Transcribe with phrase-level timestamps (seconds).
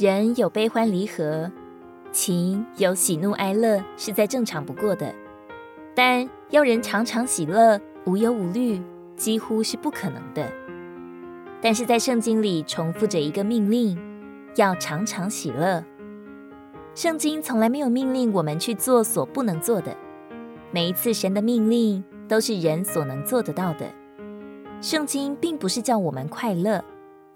[0.00, 1.52] 人有悲欢离合，
[2.10, 5.14] 情有喜怒哀乐，是再正常不过的。
[5.94, 8.80] 但要人常常喜乐、无忧无虑，
[9.14, 10.50] 几乎是不可能的。
[11.60, 13.98] 但是在圣经里重复着一个命令，
[14.56, 15.84] 要常常喜乐。
[16.94, 19.94] 圣经从来没有命令我们去做所不能做的，
[20.70, 23.84] 每一次神的命令都是人所能做得到的。
[24.80, 26.82] 圣经并不是叫我们快乐，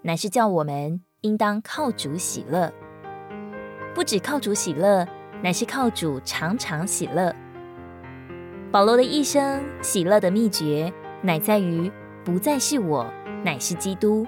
[0.01, 2.71] 乃是叫我们应当靠主喜乐。
[3.95, 5.07] 不只靠主喜乐，
[5.41, 7.35] 乃是靠主常常喜乐。
[8.71, 11.91] 保罗的一生喜乐的秘诀，乃在于
[12.23, 13.11] 不再是我。
[13.43, 14.25] 乃是基督，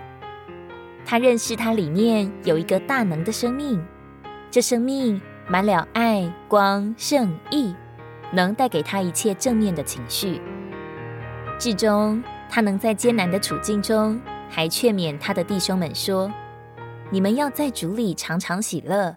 [1.04, 3.84] 他认识他里面有一个大能的生命，
[4.52, 7.76] 这生命满了爱、光、圣、义，
[8.32, 10.40] 能带给他一切正面的情绪。
[11.58, 16.32] 至终，他能在艰难的处境中，还劝勉他的弟兄们说
[17.10, 19.16] ：“你们要在主里常常喜乐。”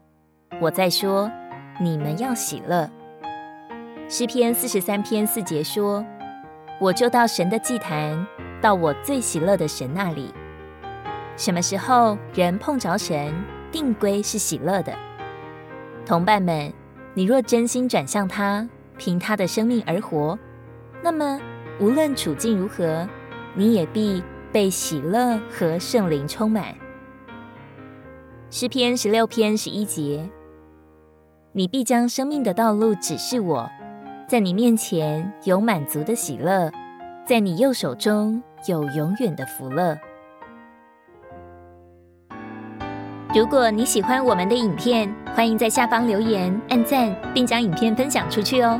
[0.61, 1.31] 我再说，
[1.81, 2.91] 你们要喜乐。
[4.09, 6.05] 诗篇四十三篇四节说
[6.81, 8.27] ：“我就到神的祭坛。”
[8.61, 10.31] 到我最喜乐的神那里。
[11.35, 13.33] 什么时候人碰着神，
[13.73, 14.93] 定归是喜乐的。
[16.05, 16.71] 同伴们，
[17.15, 18.69] 你若真心转向他，
[18.99, 20.39] 凭他的生命而活，
[21.03, 21.41] 那么
[21.81, 23.09] 无论处境如何，
[23.55, 26.75] 你也必被喜乐和圣灵充满。
[28.53, 30.29] 诗篇十六篇十一节：
[31.53, 33.71] 你必将生命的道路指示我，
[34.27, 36.69] 在你面前有满足的喜乐，
[37.25, 38.43] 在你右手中。
[38.67, 39.97] 有永远的福乐。
[43.35, 48.79] 如果你喜欢我们的影片，欢迎在下方留言、按赞，并将影片分享出去哦。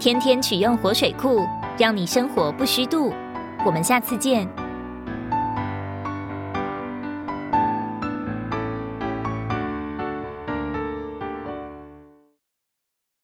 [0.00, 1.46] 天天取用活水库，
[1.78, 3.12] 让你生活不虚度。
[3.64, 4.48] 我们下次见。